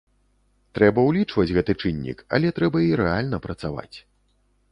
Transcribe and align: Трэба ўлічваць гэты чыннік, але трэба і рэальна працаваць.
Трэба 0.77 1.03
ўлічваць 1.09 1.53
гэты 1.57 1.75
чыннік, 1.81 2.25
але 2.37 2.47
трэба 2.59 2.77
і 2.85 2.89
рэальна 3.05 3.37
працаваць. 3.47 3.97